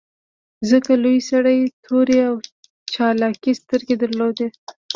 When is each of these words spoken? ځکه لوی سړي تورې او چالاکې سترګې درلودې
ځکه 0.69 0.91
لوی 1.03 1.17
سړي 1.31 1.57
تورې 1.85 2.19
او 2.29 2.35
چالاکې 2.93 3.51
سترګې 3.61 3.95
درلودې 4.03 4.47